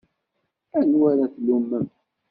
Anwa 0.79 1.05
ara 1.11 1.25
tlummem? 1.33 1.85